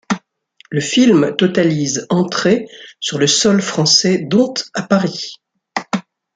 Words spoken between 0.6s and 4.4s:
Le film totalise entrées sur le sol français,